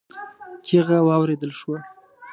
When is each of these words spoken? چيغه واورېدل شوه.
چيغه 0.65 0.97
واورېدل 1.07 1.51
شوه. 1.59 1.79